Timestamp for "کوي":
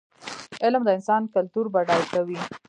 2.11-2.39